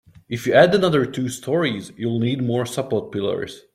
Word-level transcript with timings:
If 0.27 0.47
you 0.47 0.55
add 0.55 0.73
another 0.73 1.05
two 1.05 1.29
storeys, 1.29 1.91
you'll 1.95 2.17
need 2.19 2.41
more 2.41 2.65
support 2.65 3.11
pillars. 3.11 3.61